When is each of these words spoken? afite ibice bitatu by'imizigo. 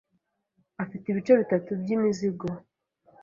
afite 0.83 1.05
ibice 1.07 1.31
bitatu 1.41 1.69
by'imizigo. 1.81 2.47